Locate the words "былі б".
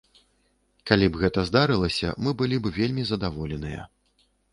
2.39-2.71